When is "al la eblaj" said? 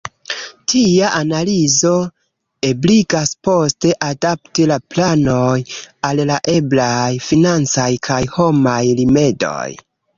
6.13-7.09